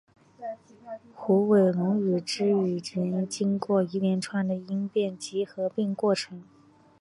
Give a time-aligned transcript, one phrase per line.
[1.13, 6.43] 虎尾垄语之语音经过一连串的音变及合并过程。